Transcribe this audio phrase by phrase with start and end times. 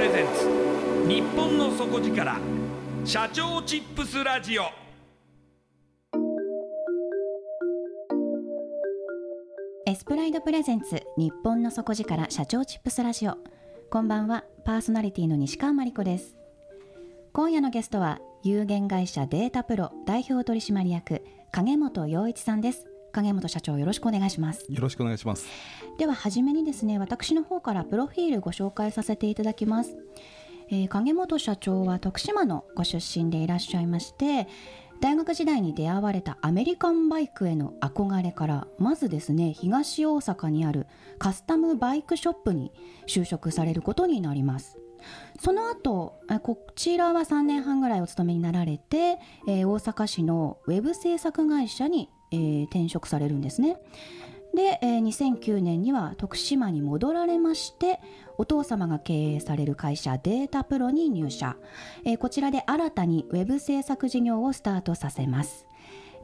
[0.00, 0.48] レゼンツ。
[1.06, 2.38] 日本の底力。
[3.04, 4.62] 社長チップスラジオ。
[9.84, 11.02] エスプライドプレゼンツ。
[11.18, 12.30] 日本の底力。
[12.30, 13.36] 社長チップスラジオ。
[13.90, 14.44] こんばんは。
[14.64, 16.34] パーソナリティの西川真理子です。
[17.34, 21.22] 今夜のゲストは有限会社データプロ代表取締役
[21.52, 22.89] 影本洋一さんです。
[23.10, 24.66] 影本社長よろしくお願いします。
[24.68, 25.46] よろしくお願いします。
[25.98, 29.96] では初めにですね私の方からプロフィールご紹介させていただきます、
[30.70, 34.48] えー、影本社長は徳島のご出身でいらっしゃいまして
[35.00, 40.86] 大学時代に出会われたアメリカンバイクへの憧れからまずですね東大阪にある
[41.18, 42.72] カスタムバイクショップに
[43.06, 44.78] 就職されることになります。
[45.38, 49.18] その後こちらは3年半ぐらいお勤めになられて、
[49.48, 53.76] えー、大阪市のウェブ制作会社にえー、転職されるんですね。
[54.54, 58.00] で、えー、2009年には徳島に戻られまして
[58.36, 61.56] お父様が経営される会社データプロに入社、
[62.04, 65.66] えー、こちらで新たにウェブ制作事業をスタートさせます。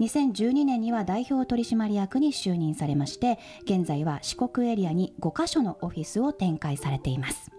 [0.00, 7.50] 2012年には代表取締役に就任されまして現在は四国エリアに5カ所のオフィスを展開されています。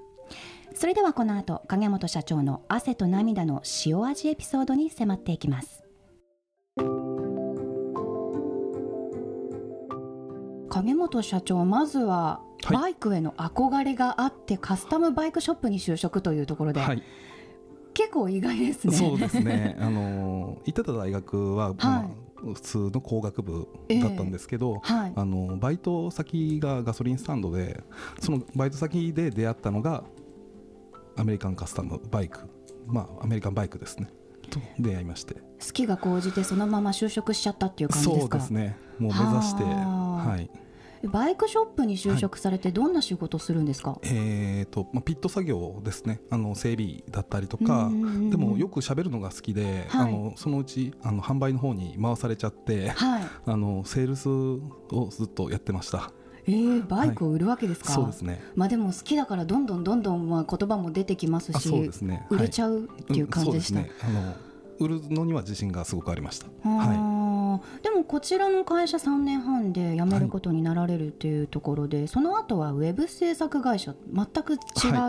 [0.75, 5.83] それではこの後影本社長の汗と涙の塩味エピソードに迫っていきます。
[10.77, 17.03] 影本社長まずはバイクへの憧れがあって、はい、カスタムバイクショップに就職というところで、はい、
[17.93, 18.93] 結構意外ですね。
[18.95, 19.75] そうですね。
[19.81, 22.05] あの行ってた大学は、まあ
[22.37, 27.83] 普通の工学部だったんですけど、えーはい、あのバイト先がガソリンスタンドで
[28.19, 30.03] そのバイト先で出会ったのが
[31.15, 32.41] アメリカンカスタムバイク。
[32.85, 34.07] まあアメリカンバイクですね。
[34.51, 34.59] と。
[34.77, 35.33] 出会いまして。
[35.33, 35.41] 好
[35.73, 38.39] きが高じてそのまま就職しちゃったっていう感じですか？
[38.39, 38.77] そうですね。
[38.99, 40.49] もう目指してはい
[41.07, 47.89] バイクショップに就職されてどんな仕事をするんですか、はい、えーとまあ、ピット作業ですねあの整備だったりとか
[48.29, 56.11] でもよく喋るのが好きで、はい、あのそのうちあの販売の方に回されちゃって、はい、あのセールスをずっとやってました。
[56.49, 58.41] えー、バイクを売るわけですか、そうですね。
[58.55, 62.25] まあでも好きだからどんどんどんどんまあ言葉も出てきますし、そうですね。
[62.29, 63.81] 売れちゃうっていう感じでした。
[63.81, 64.35] うん、ね、あの
[64.79, 66.47] 売るのには自信がすごくありました。
[66.63, 67.26] はい。
[67.83, 74.53] でもこちらの会社3年半で辞めることになられるというところで、はい、その後はウェブ制作会社全く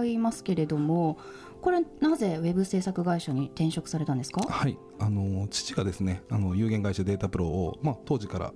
[0.05, 1.17] 違いますけれども、はい、
[1.61, 4.41] これなぜウェブ制作会社に転職されたんですか？
[4.49, 4.79] はい。
[4.99, 8.53] あの父がですねあの有限会社データプロを、まあ、当時から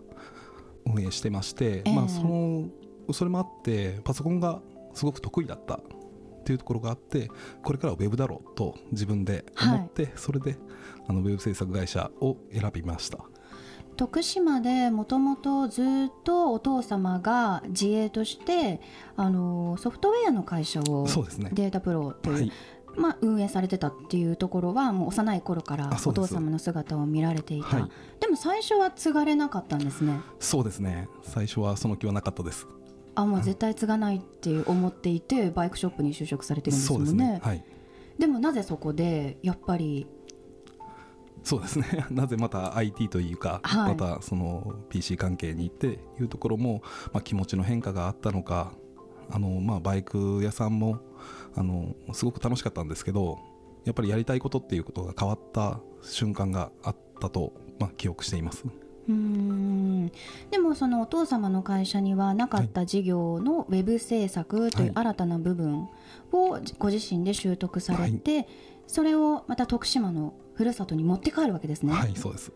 [0.85, 2.69] 運営してまして、えー、まあ、その
[3.13, 4.61] それもあってパソコンが
[4.95, 5.81] すごく得意だったっ
[6.45, 7.31] ていうところがあって
[7.63, 10.57] これからはウェブだろうと自分で思って、はい、それで
[11.07, 13.19] あのウェブ制作会社を選びました
[13.97, 15.87] 徳島でもともとずっ
[16.25, 18.81] とお父様が自営として
[19.17, 21.07] あのソフトウェアの会社を、
[21.39, 22.53] ね、データプロという、はい、
[22.97, 27.77] まあ、運営されてたっていうところはもう幼い頃からお父様の姿を見られていた。
[27.77, 27.91] ではい、
[28.21, 30.21] でも最初は継がれなかったんですね。
[30.41, 31.09] そうですね。
[31.23, 32.67] 最初はその気はなかったです。
[33.15, 37.41] あもう絶対継がないって思っていてバイクショップに就職されてるんですもんね、ね。
[37.43, 37.65] はい、
[38.19, 40.07] でもなぜそこでやっぱり
[41.43, 42.07] そうですね。
[42.11, 48.73] なぜまた IT というか、はい、またその PC 関係に行っていうところも、まあ、気持ちの変化があったのか
[49.31, 50.99] あの、まあ、バイク屋さんも
[51.55, 53.39] あのすごく楽しかったんですけど
[53.85, 58.65] やっぱりやりたいことっていうことが変わった瞬間があったと、まあ、記憶しています。
[59.09, 60.13] うん。
[60.51, 65.89] でもそのお父様の会社にはなかった事業のウェブ制作という新たな部分
[66.33, 68.47] をご自身で習得されて、はい、
[68.87, 71.93] それをまた徳島のふるさとに持って帰るわけですね。
[71.93, 72.53] はいそうです。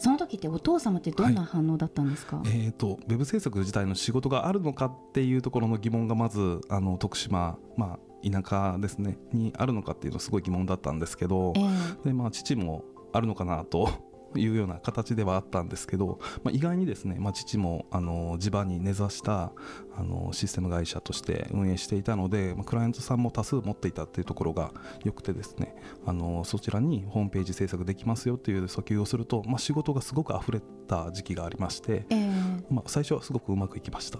[0.00, 12.82] その時ってお父様ってどんな反応だったんですか、はい、えーと、ウェブ制作自体の仕事があるのかっていうところの疑問がまずあの徳島、まあ、田舎ですねにあるのかっていうのすごい疑問だったんですけど、えー、でまあ、父も
[13.12, 19.52] あるのかなというような形ではあったんですけど、まあ、意外にですね、まあ、父もあの地場に根ざした
[19.96, 24.72] あのシステム会社として運営していたので、まあ、クライアントさんも多数持っていたっていうところが
[25.04, 25.74] よくてですね
[26.06, 34.18] あのそちらにホームページ制作できますよっていう訴求をすると、まあ、仕事がすごく溢れた時期がありまして、えー、まあ、最初はすごくうまくいきました。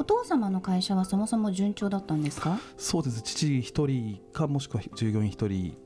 [0.00, 2.60] お父様の会社はそもそも順調だったんですか？
[2.76, 3.20] そうです。
[3.20, 5.76] 父一人かもしくは従業員一人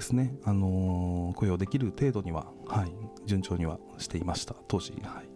[0.00, 2.92] ですね、あのー、雇用できる程度には、はい、
[3.26, 4.54] 順調にはしていました。
[4.66, 5.28] 当時、はい、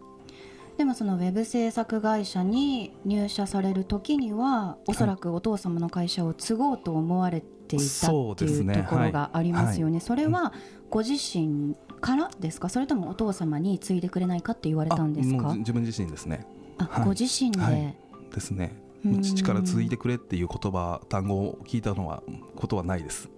[0.79, 9.99] でもそのウェブ制作会社に入社される時にはおそらくお父様の会社を継ごうと思われていたっていうところがありますよね。
[9.99, 10.51] それは
[10.89, 12.67] ご自身からですか？
[12.69, 15.53] それともお父様に継いでくれないかって言われたんですか？
[15.53, 16.47] 自分自身ですね。
[16.79, 17.95] あ、はい、ご自身で、はい、
[18.33, 18.75] ですね。
[19.21, 22.23] 父から継いでくれっていう言葉単語を聞いたのは
[22.55, 23.29] ことはないです。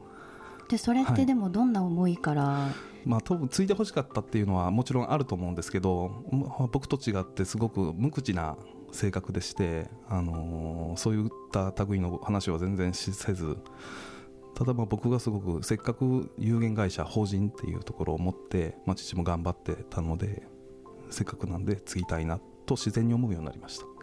[0.70, 2.70] でそれってでもどんな思いから、は
[3.06, 6.12] い、まあ、多分継いでほしかったっていうのはもちろんあると思うんですけど
[6.72, 8.58] 僕と違ってすごく無口な
[8.92, 13.58] 性格でして、あのー、そういった類の話は全然せず
[14.56, 20.48] ただまあ僕がすごくせっかく有限会社法人っていうところを持って、まあ、父も頑張ってたので
[21.10, 23.97] せっかくなんで継ぎたいなと自然に思うようになりました。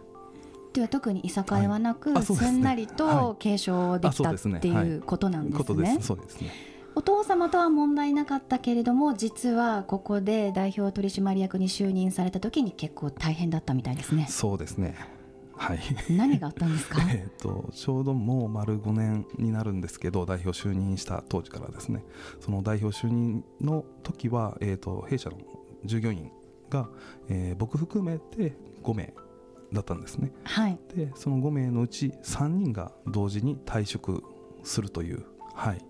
[0.75, 2.19] では特にいさかいはなく、はい。
[2.19, 5.97] ね、すんなりと継承できた、っていうことなんですね。
[6.01, 6.51] そうですね。
[6.95, 14.27] お父様とは問題なかったけれども実はここで代表取締役に就任された時に結構大変だったみたいですね。
[14.29, 14.95] そうですね。
[15.57, 15.79] はい、
[16.09, 17.01] 何があったんですか？
[17.09, 22.03] えとちょうどもう丸5年になるんですけど代表就任した当時からですね。
[22.41, 25.37] その代表就任の時は、えーと、弊社の
[25.85, 26.31] 従業員
[26.69, 26.89] が、
[27.29, 29.13] えー、僕含めて5名
[29.75, 34.23] だったんですね、はい、でその5名のうち3人が同時に退職
[34.63, 35.23] するという、
[35.53, 35.85] はい、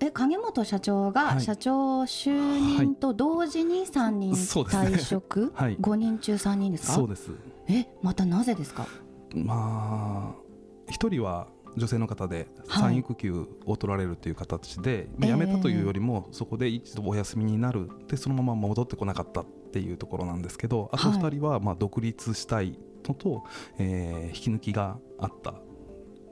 [0.00, 5.76] え影本社長が社長就任と同時に3人退職、はいね。
[5.76, 6.92] はい、5人中3人ですか？
[6.92, 7.30] そうです。
[7.68, 8.86] えまたなぜですか？
[9.34, 17.90] まあ1人は女性の方で産育休を取られるという形で、はい、辞めたというよりもそこで一度お休みになる。
[18.08, 19.42] でそのまま戻ってこなかった。
[19.42, 23.44] っていうところなんですけどあと2人はまあ独立したいのと、
[23.78, 25.54] えー、引き抜きがあった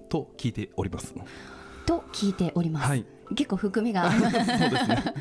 [0.09, 1.15] と聞いております。
[1.87, 2.89] と聞いております。
[2.89, 4.11] はい、結構含みが。
[4.11, 5.15] そうですね。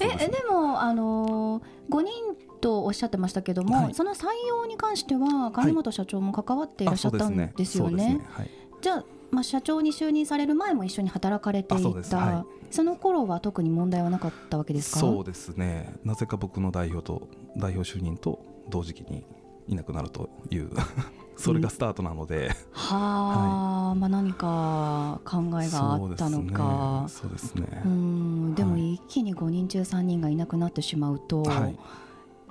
[0.00, 2.12] えでもあのー、5人
[2.60, 8.14] とおっしゃってましたけども、はい、その採用に関しては金本社長も関わっていらっしゃったんですよね。
[8.14, 15.00] ねはい、じゃあまあ、社長に就任される前も一緒に働かれていた、はい、その頃は特に問題はなかったわけですか？
[15.00, 15.94] そうですね。
[16.04, 19.24] なぜか僕の代表と代表就任と同時期に
[19.68, 20.70] いなくなるという
[21.36, 27.06] それがスタートなので、はあ、はい、まあ、何か考えがあったのか。
[27.08, 28.54] そうですね、ね、うん。
[28.54, 31.78] でも一気に5人中3人がいなくなってしまうと、はい、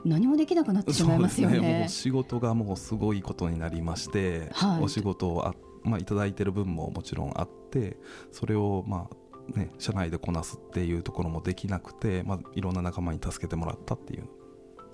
[0.05, 7.97] 何もできなくなってしまいますよね、ね、仕事がもうすごいことになりまして、はい、お仕事をあまあ、いただいてる分ももちろんあって
[8.31, 9.09] それをま
[9.55, 14.27] あね社内でこなすっていうところもできなくて、まあ、いろんな仲間に助けてもらったっていう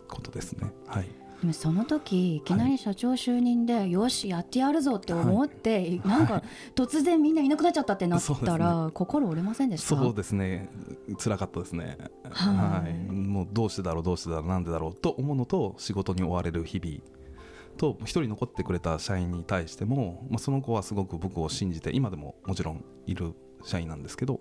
[0.08, 0.72] ことですね。
[0.88, 1.10] はい。
[1.42, 6.42] でもその時いきなり社長就任で、はい、よしやってやるぞって思って、はい、 なんか
[6.75, 9.88] 突然みんないなくなっちゃったってなったら、ね、心折れませんでした？
[9.98, 10.70] そうですね。
[11.20, 11.98] 辛かったですね。
[12.30, 17.14] はい、はい、もうどうしてだろうどうしてだろうなんでだろうと思うのと仕事に追われる日々
[17.75, 24.39] と1人残ってくれた社員に対しても、まあ、その子はすごく僕を信じて今でももちろんいる社員なんですけど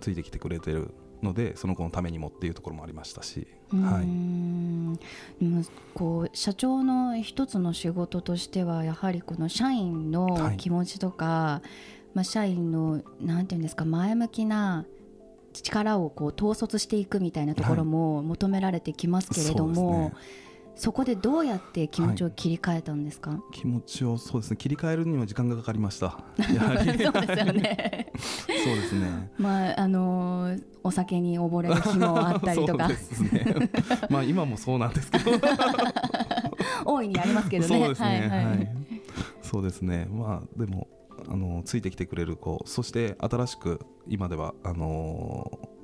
[0.00, 11.68] ついてきてくれてるのでその子のためにもっていうところもありましたし、はい、こう社長の一つの仕事としてはやはりこの社員の気持ちとか、はい、
[12.14, 14.86] まあ、社員のなんていうんですか前向きな
[15.52, 20.12] 力をこう統率していくみたいなところも求められてきますけれども、はい
[20.78, 26.20] そこでどうやって気持ちを切り替えたんですか、はい、気持ちをそうですね切り替えるには時間がかかりました。
[26.54, 27.04] やはり。
[27.04, 28.12] そうですよね。
[28.64, 29.32] そうですね。
[29.38, 32.88] まああのー、お酒に溺れる日もあったりとか。
[32.90, 33.70] そうですね。
[34.08, 35.32] まあ今もそうなんですけど。
[36.86, 37.68] 大いにありますけどね。
[37.68, 38.68] そうですね、はい、はい、
[39.42, 40.06] そうですね。
[40.08, 40.86] まあでも
[41.28, 45.78] あのついてきてくれる子そして新しく今ではあのー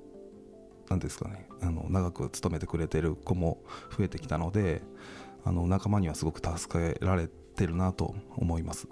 [0.89, 3.63] 何ですかねあの長く勤めてくれてる子も
[3.97, 4.83] 増えてきたので
[5.45, 8.89] あの仲間にはすごく助けられてるなと思います。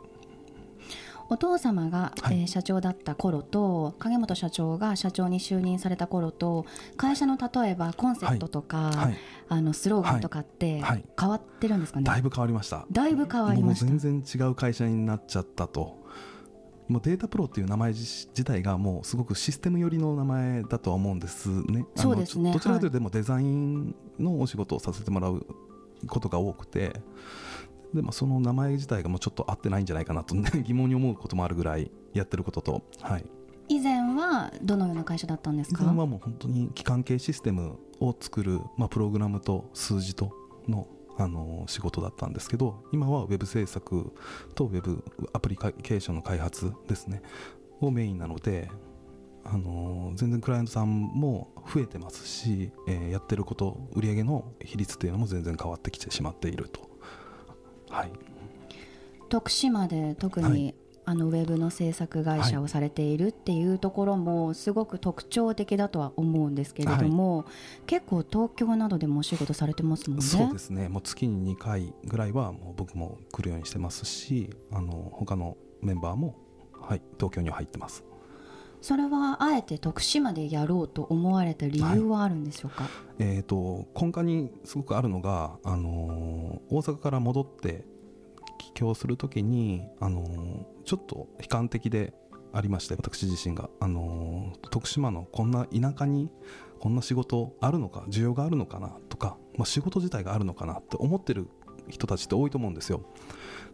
[1.29, 6.67] お父様が、はい、えー、社長だった頃と影本社長が社長に就任された頃と
[6.99, 8.97] 会社の例えばコンセプトとか、はい。
[8.97, 10.83] はい、あのスローガンとかって
[11.19, 12.87] 変わってるんですかね、だいぶ変わりました。
[12.93, 13.87] だいぶ変わりました。
[13.87, 16.02] 全然違う会社になっちゃったと
[16.93, 21.87] もうデータプロっていう名前自体がもうすごくシステム寄りの名前だとは思うんですね。
[21.97, 22.53] そうですね。
[22.53, 25.47] どちらかというとでもデザインのお仕事をさせてもらう
[26.07, 26.93] ことが多くて
[27.95, 33.25] でもその名前自体がもうちょっと合ってないんじゃないかなと、ね、 疑問に思うこともあるぐらいやってることと、はい、
[33.69, 35.83] 以前はどのような会社だったんですか？
[35.83, 40.33] 以前はもう本当に機関系システムを作る、まあ、プログラムと数字と
[40.69, 40.87] の
[41.19, 44.13] あの仕事だったんですけど今はウェブ制作
[44.55, 47.23] とウェブアプリケーションの開発ですね
[47.81, 48.71] をメインなので
[49.45, 56.89] あの全然クライアントさんも増えてますし、えー、やってること売上の比率というのも全然変わってきてしまっていると。
[57.91, 58.13] はい、
[59.29, 67.47] 徳島で特にあのウェブの制作会社をされているっていうところもすごく特徴的だとは思うんですけれども、はい、
[67.87, 70.25] 結構東京などでもお仕事されてますもんね。
[70.25, 76.37] そうですねもう月に2回ぐらいはもう僕も来るようにしてますしあの他のメンバーも、
[76.81, 78.05] はい、東京には入ってます。
[78.81, 87.85] それはあえて徳島でやろうと思われた理由はあるんでしょうか、はい、えーと、と根幹にすごくあるのが、あのー、大阪から戻って
[88.59, 92.15] 帰郷するときに、あのー、ちょっと悲観的で
[92.53, 96.31] ありまして私自身が、あのー、徳島のこんな田舎に
[96.81, 101.49] こんな仕事あるのか需要があるのかなとか、まあ、仕事自体があるのかなって思ってる
[101.89, 103.03] 人たちって多いと思うんですよ。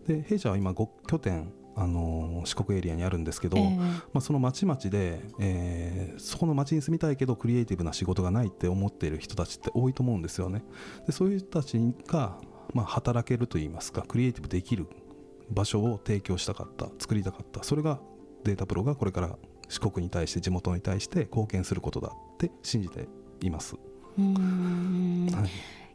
[0.06, 10.64] で弊社は今5拠点あの四国エリアにあるんですけど、えー、まあ、その町々で、えー、そこの町に住みたいけどクリエイティブな仕事がないって思っている人たちって多いと思うんですよね。
[11.06, 12.38] でそういう人たちが、
[12.74, 14.86] まあ、働けるといいますかクリエイティブできる
[15.50, 18.00] 場所を提供したかった作りたかったそれが
[18.44, 19.36] データプロがこれから
[19.68, 23.08] 四国に対して地元に対して貢献することだって信じて
[23.40, 23.76] います。
[24.16, 25.46] は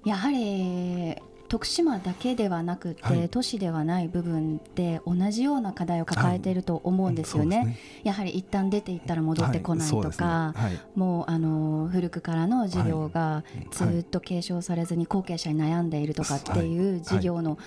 [0.05, 1.15] い、やはり
[1.53, 7.57] 徳島だけではなくて、はい、都市ではない部分で同じような課題を抱えていると思うんですよね。
[7.57, 7.77] はいね。
[8.03, 16.98] やはり一旦出ていったら戻ってこないとか、はい、もうあの古くからの事業がずっと継承されずに後継者に悩んでいるとかってい。
[16.98, 17.60] う事業の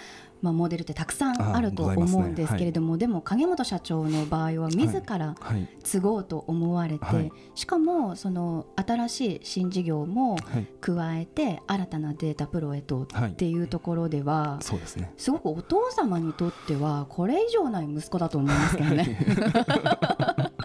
[0.42, 2.90] まあ、モデルってたくさんあると思うんですけれども、ね。
[2.92, 5.34] はい、でも影本社長の場合は自ら
[5.82, 7.16] 継ごうと思われて、はい。
[7.16, 10.36] はい、しかもその新しい新事業も
[10.80, 19.18] 加えて新たなデータプロへとっていうところでは、そうですね、すごくお父様にとってはこれ以上ない息子だと思いますけどね。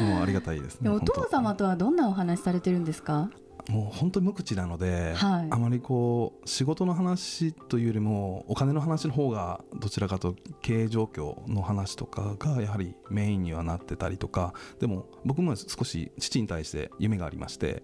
[0.00, 0.90] もうありがたいですね。
[0.90, 3.30] お父様とはどんなお話されてるんですか？
[3.68, 17.82] もう本当に無口なので、はい、あまりこう仕事の話というよりもお金の話の方がどちらかと経営状況の話とかがやはりメインにはなってたりとかでも僕も少し父に対して夢がありまして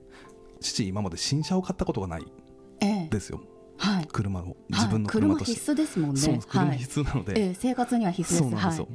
[0.60, 2.26] 父今まで新車を買ったことがない
[3.08, 3.40] ですよ。
[3.42, 6.40] ええはい、車を自分の車として、必須ですもんね。
[6.46, 8.42] 車必須なので、はいえ生活には必須です。
[8.42, 8.88] そうなんですよ。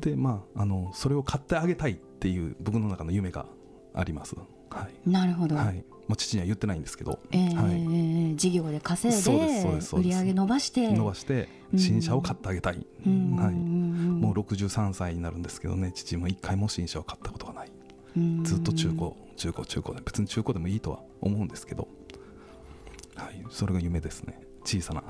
[0.00, 3.46] でまああのそれを買ってあげたいっていう僕の中の夢が
[3.94, 4.36] あります。
[4.70, 5.84] はい、なるほど、はい。
[6.06, 10.90] まあ、父には言ってないんですけど、えーはい、事業で稼いで売り上げ伸ばして。
[10.90, 17.70] 伸ばして新車を買ってあげたい、うん、はい、もう63歳になるんですけどね父も一回も新車を買ったことがない、
[18.44, 21.88] ずっと中古中古中古で別に中古でもいいとは思うんですけど、
[23.14, 25.02] はい、それが夢ですね小さな。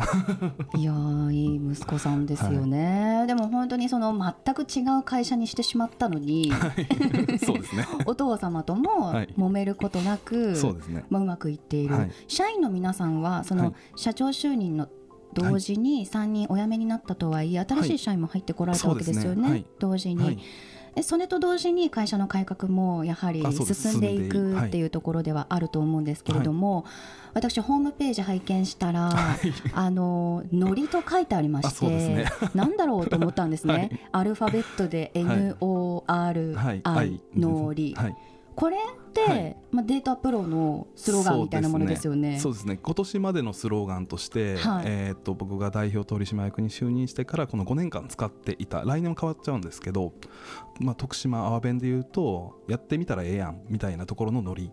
[0.76, 0.92] いや
[1.30, 4.12] いい息子さんですよね、はい、でも本当にその
[4.44, 7.86] 全く違う会社にしてしまったのに、はい、 そうですね。
[8.06, 11.04] お父様とも揉めることなく、そうですね。
[11.10, 14.88] まあ、うまくいっている、はい、社員の皆さんはその社長就任の
[15.34, 20.38] 同時に3人お辞めになったとはいえ新しい社員も入ってこられたわけですよね、同時に。
[21.02, 26.84] それと同時に会社の改革もやはり進んでいくっていうところではあると思うんですけれども、はい、
[27.34, 37.96] 私ホームページ拝見したら、はい、 あのノリと書いてありまして、ね、 なんだろうと思ったんですね、はい、アルファベットで NORI のり、
[38.54, 38.76] これ
[39.26, 42.38] はい、まあ、データプロのスローガンみたいなものですよね。
[42.38, 50.12] そうですね、ね、今年までのスローガンとして、はい、えー、っと僕が代表取締役に就任してからこの5年間使っていた来年も変わっちゃうんですけど、
[50.80, 54.70] まあ、徳島阿波弁でいうとやってみたらええやんみたいなところのノリ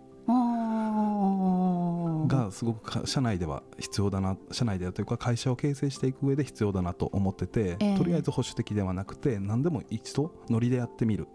[2.27, 11.27] がすごく社内では必要だな社内ではというか会社を形成していく上で必要だなと思ってて、えー、とりあえず保守的ではなくて何でも一度ノリでやってみる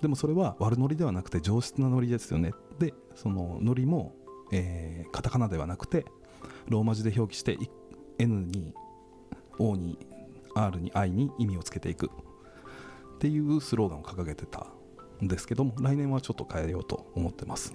[0.00, 2.52] でもそれは悪ノリではなくて上質なノリですよね。
[2.78, 4.14] でそのノリも、
[4.52, 6.04] えー、カタカナではなくて
[6.68, 7.58] ローマ字で表記して
[8.18, 8.74] N に
[9.58, 9.98] O に
[10.54, 12.10] R に I に意味をつけていく。
[13.16, 14.66] っていうスローガンを掲げてた
[15.22, 17.72] んですけども来年はちょっと変えようと思ってます。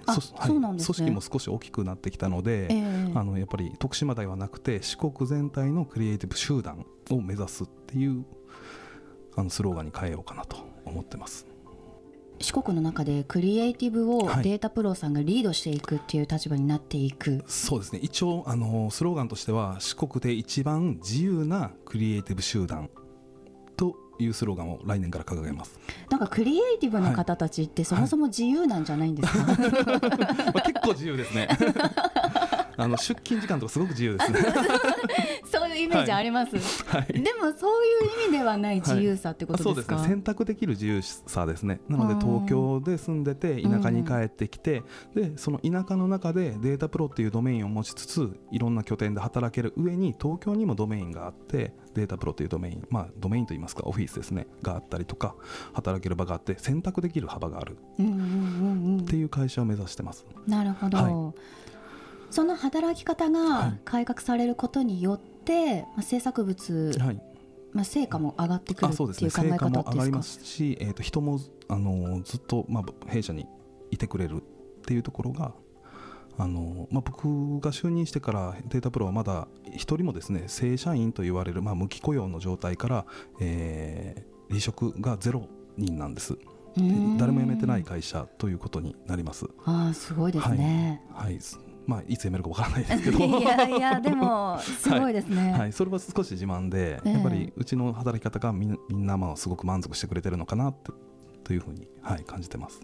[0.70, 8.24] 組織も少し大きくなってきたので、えー、あのやっぱり徳島ではなくて四国全体のクリエイティブ集団を目指すっていう
[9.36, 11.46] あのスローガンに変えようかなと思ってます
[12.40, 18.00] 四国の中でクリエイティブをデータプロさんがリードしていくっていう立場になっていく、はい、そうですね。
[18.02, 22.88] 一応あのスローガンとしては四国で一番自由なクリエイティブ集団
[23.76, 25.78] というスローガンを来年から掲げます。
[26.08, 31.48] なんかクリエイティブな方たちってそもそも自由なんじゃないんですか、は いまあ、結構自由ですね。
[32.80, 34.40] あの出勤時間とかすごく自由ですね
[35.82, 36.56] イメージあります、
[36.86, 40.14] はい、でもそういう意味ではない自由さってことですか、はい、そうですね。
[40.14, 41.80] 選択できる自由さですね。
[41.88, 44.82] なので東京で住んでて田舎に帰ってきて、
[45.14, 54.46] でその田舎の中でデータプロっていうドメインを持ちつついろんな拠点で働ける上に東京にもドメインがあってデータプロというドメインまあドメインといいますかオフィスですね。
[54.62, 55.34] があったりとか
[55.72, 57.76] 働ける場があって選択できる幅がある。
[57.98, 60.26] っていう会社を目指してます。
[60.46, 61.12] なるほど、はい。
[62.30, 65.29] その働き方が改革されることによって、
[65.94, 67.22] まあ、制作物、はい、
[67.72, 73.46] まあ、成果も上がってくるっていう考え方ですか、りますし、えー、と人もあのずっと、まあ、弊社に
[73.90, 74.40] いてくれるっ
[74.84, 75.52] ていうところが
[76.38, 83.06] あのまあ、僕が就任してからデータプロはまだ1人もですね正社員と言われる、まあ、無期雇用の状態から、
[83.40, 86.38] えー、離職がゼロ人なんです。
[87.18, 89.46] 誰も辞めてない会社ということになります。
[89.64, 91.40] あすごいですね、はい、はい
[91.86, 93.18] まあ、いつ辞めるかわからないですけど。
[93.24, 100.92] いやいやでもすごいですね、はい、はい、それは少し自慢で、やっぱりうちの働き方がみんなまあすごく満足してくれてるのかなって
[101.50, 102.80] というふうに、はい、感じてます。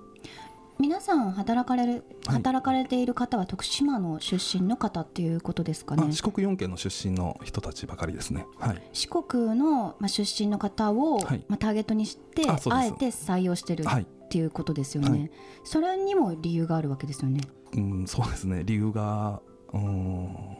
[0.78, 13.85] 皆さん働かれる働かれている方は徳島の出身の方っていうことですかね、四国4県の出身の人たちばかりですね、はい、四国の、まあ、出身の方を、はい、まあ、ターゲットにしてあえて採用してる
[14.26, 15.30] っていうことですよね、はい、
[15.62, 17.40] それにも理由があるわけですよね。
[17.74, 18.62] うん、そうですね。
[18.64, 19.40] 理由が
[19.72, 20.56] うん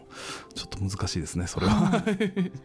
[0.55, 2.03] ちょっと難しいですねそれは。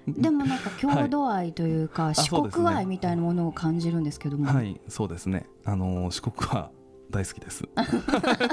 [0.08, 4.46] でもなんか郷土愛というか、はい、四国愛みたいなものを感じるんですけども。
[4.52, 5.48] はいそうですね。
[5.66, 6.72] あの四国は
[7.10, 7.68] 大好きです。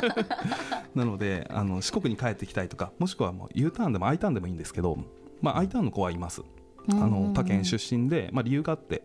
[0.94, 4.98] なのであの四国に帰ってきたいとかもしくはもう U ターンでも I ターンでもいいんですけど、
[5.42, 6.42] まあ、I ターンの子はいます。
[6.90, 9.02] あの他県出身で、まあ、理由があって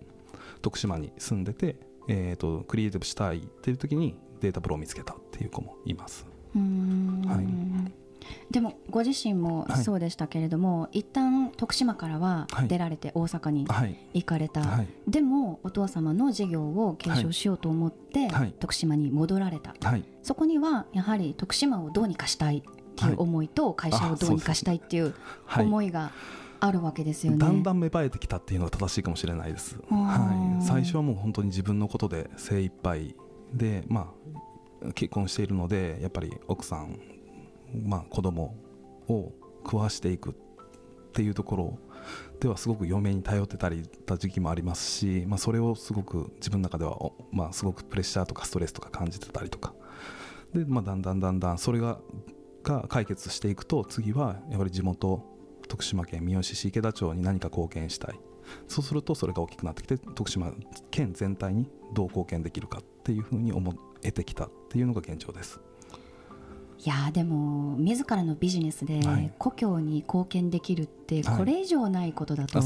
[0.62, 1.76] 徳島に住んでて、
[2.08, 6.26] えーと、とクリエイティブしたいっていう時にデータプロを見つけたっていう子もいます。
[6.56, 13.68] はい、でもご自身もそうでしたけれども、はい、一旦徳島からは出られて大阪に
[14.14, 19.74] 行かれた、はい、でもお父様の事業を継承しようと思って徳島に戻られた、
[20.22, 22.62] そこにはやはり徳島をどうにかしたいっ
[22.96, 25.16] ていう思いと会社をどうにかしたいっていう
[25.58, 26.12] 思いが
[26.66, 33.16] あるわけですよね、だんだん芽生えてきたっていうのが正しいかもしれないです、はい、最初はもう本当に自分のことで精一杯
[33.54, 34.14] でま
[34.82, 37.00] あ結婚しているのでやっぱり奥さん、
[37.86, 38.56] まあ、子供
[39.10, 39.34] を
[39.66, 40.34] 食わしていくっ
[41.14, 41.80] ていうところ
[42.40, 46.98] ではすごく嫁に頼ってたりた時期もありますし、まあ、それをすごく自分の中では、
[47.32, 49.74] まあ、すごくプレッシャーとかストレスとか感じてたりとか。
[50.54, 52.00] で、まあ、だんだんだんだんそれが
[52.64, 55.33] が解決していくと次はやはり地元
[55.74, 58.20] 徳島県三好市池田町に何か貢献したい。
[58.68, 60.54] そうするとそれが大きくなってきて徳島
[60.92, 65.60] 県全体にどう貢献できるかっていうふうに思得てきたっていうのが現状です。
[66.86, 69.00] いやでも自らのビジネスで
[69.40, 72.60] 故郷に貢献できるってこれ以上ないことだと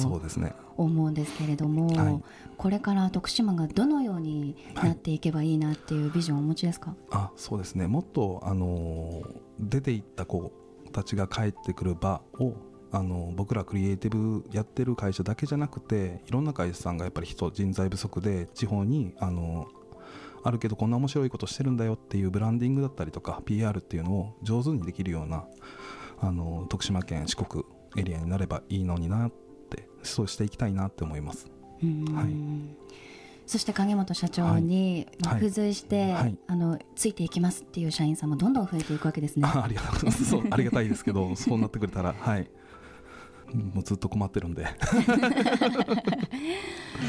[0.75, 2.23] 思うんですけれども、はい、
[2.57, 7.87] これから徳島がどのようになっていけばいいなっていうビジョンをお持ちですか、はい、あそうですね。
[7.87, 9.21] もっとあの
[9.59, 10.51] 出ていった子
[10.91, 12.55] たちが帰ってくる場を
[12.97, 19.67] あの僕らクリエイティブやってる会社だけじゃなくていろんな会社さんがやっぱり人人材不足で地方にあの
[20.43, 25.45] あるけどこんな面白いことしてるんだよっていうブランディングだったりとか PR っていうのを上手にできるような
[26.19, 27.65] あの徳島県四国
[27.97, 29.31] エリアになればいいのになっ
[29.69, 31.45] てそうしていきたいなって思います。
[31.81, 32.87] はい。
[33.45, 39.47] そして影本社長に、まあ、付随して、はい、あのついていきますっていう社員さんもどんどん増えていくわけですね。
[39.47, 42.49] ありがたいですけどそうなってくれたらはい
[43.53, 44.65] もうずっと困ってるんで。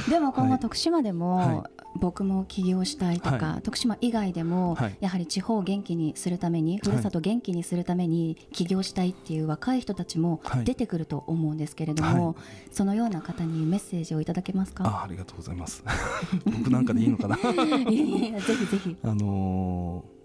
[0.09, 1.64] でも今後徳島でも、
[1.96, 12.37] 僕も起業したいとか、はい、徳島以外でも、はい、やはり地方を元気にするためにふるさと元気にするために起業したいっていう若い人たちも出てくると思うんですけれども、はい、
[12.70, 14.85] そのような方にメッセージをいただけますか？
[14.87, 15.83] あありがとうございます。
[16.44, 17.37] 僕なんかでいいのかな？
[17.40, 18.96] ぜひぜひ。
[19.03, 20.17] あのー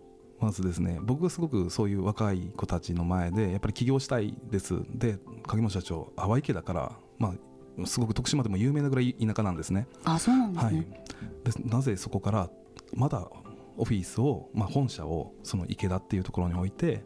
[0.43, 4.75] まずですね僕はすごくそういう若い子たちの前でやっぱり起業したいです。
[4.89, 7.33] で影本社長淡池だからま
[7.81, 9.87] あすごく徳島でも有名なぐらい田舎なんですね。
[10.03, 12.49] あそうなんですね、はい、でなぜそこから
[12.93, 13.29] まだ
[13.77, 17.05] オフィスを、まあ、本社をその池田っていうところに置いて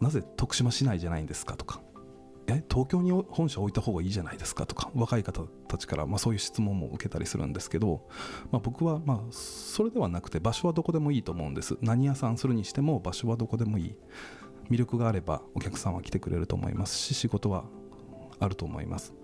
[0.00, 1.82] なぜ徳島市内じゃないんですかとか
[2.46, 8.06] え東京に本社置いた方がいいじゃないですかとか若い方たちから、まあ、そういう質問も受けたりするんですけど、
[8.50, 11.76] まあ、僕はまあそれではなくて場所はどこでもいいと思うんです。
[11.80, 13.96] 何屋さんするにしても場所はどこでもいい。
[14.70, 17.64] 魅力があればお客さんは来てくれると思いますし仕事は
[18.38, 19.14] あると思います。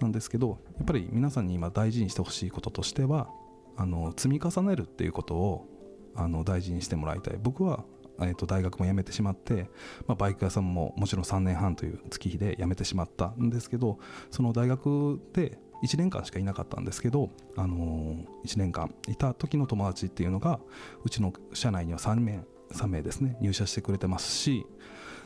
[0.00, 3.28] なんですけどやっぱり皆さんに今大事にしてほしいこととしては
[3.76, 5.66] あの積み重ねるっていうことを
[6.14, 7.38] あの大事にしてもらいたい。
[7.40, 7.84] 僕は
[8.20, 9.70] えー、と大学も辞めてしまって、
[10.06, 13.98] まあ、バイク屋さんももちろん3年半という月日で辞めてしまったんですけど
[14.30, 20.60] その大学で1年間しかいなかったんですけど、あのー、1年間いた時の友達っていうのが
[21.04, 24.66] うちの社内には3名 ,3 名ですね入社してくれてますし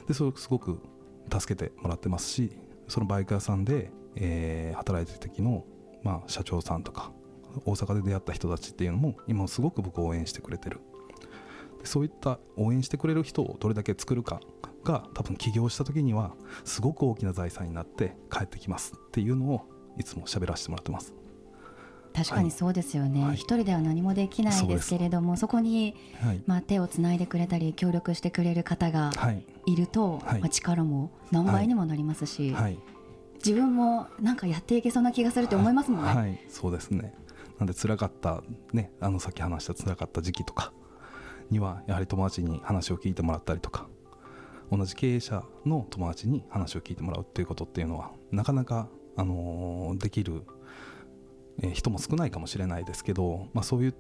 [0.07, 0.81] でそれすごく
[1.33, 2.53] 助けてもらってますし
[2.89, 5.65] そのバイク屋さんで、えー、働いてる時の、
[6.03, 7.13] まあ、社長さんとか
[7.65, 10.81] 大阪で出会った人たちっていうのも今すごく僕を応援してくれてる。
[11.85, 14.41] そういった応援してくれる人をどれだけ作るか
[14.85, 16.35] が多分起業した時には
[16.65, 21.15] すごく大きな財産になって帰ってきますっていうのをいつも喋らせてもらってます。
[22.15, 29.11] 確かにそうですよね、はい、一人では何もできないですけれどもそこに、はい、まあ、手をつないでくれたり協力してくれる方が
[29.65, 32.55] いると、はい、まあ、力も何倍にもなりますし、
[33.37, 36.13] 自分もなんかやっていけそうな気がするって思いますもんね。
[36.15, 37.15] はい、そうですね。
[37.59, 40.73] なんで辛かった、ね、あのさっき話した辛かった時期とか
[41.51, 43.87] にはやはり友達に話を聞いてもらったりとか
[44.71, 50.43] 同じ経営者の友達に話を聞いてもらうっていうことっていうのはなかなか、あのー、できる、
[51.63, 53.95] え人も少ないかもしれないですけど、まあ、そういっ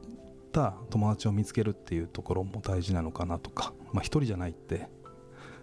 [0.52, 4.88] た友達を見つけるっていうところも大事なのかなとか、まあ、一人じゃないって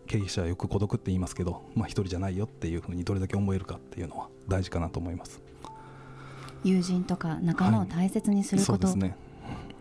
[0.06, 5.42] 経営者はよく孤独って言いますけど、まあ、一人じゃないよっていうふうにどれだけ思えるかっていうのは大事かなと思います。
[6.64, 9.16] 友人とか仲間を大切にすること、はい、そうですね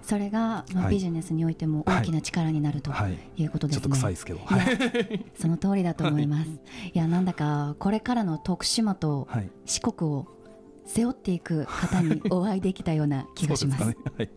[0.02, 2.92] それが、まあ、ビジネスにおいても大きな力になると
[3.36, 3.82] いうことですね。
[3.82, 4.40] ちょっと臭いですけど、
[5.38, 6.50] その通りだと思います。
[6.50, 9.28] いやなんだかこれからの徳島と
[9.66, 10.26] 四国を
[10.86, 13.82] 背負っていく方にお会いできたような気がします。
[13.82, 14.30] すねはい、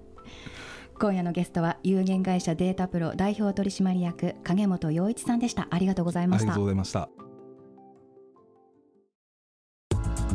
[0.99, 5.67] 今夜のゲストは有限会社データプロ代表取締役影本洋一さんでした。
[5.69, 6.43] ありがとうございました。
[6.43, 7.09] ありがとうございました。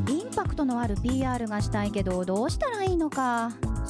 [0.08, 3.50] インパクトのある PR がしたいけどどうしたらいいのか。